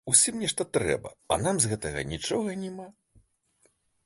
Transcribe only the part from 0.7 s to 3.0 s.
трэба, а нам з гэтага нічога няма.